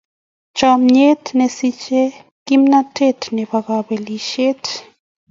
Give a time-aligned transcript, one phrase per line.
[0.57, 2.11] Chomnyet kosichei
[2.45, 4.63] kimnatet nebo kabelisyet.